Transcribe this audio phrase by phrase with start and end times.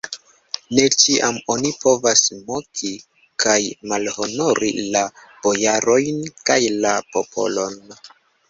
[0.77, 2.89] Ne ĉiam oni povas moki
[3.45, 3.59] kaj
[3.93, 5.05] malhonori la
[5.45, 7.81] bojarojn kaj la popolon!